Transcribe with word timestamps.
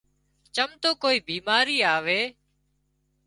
چم 0.55 0.69
تو 0.81 0.89
ڪوئي 1.01 1.17
ٻيماري 1.27 1.77
آوي 1.95 2.21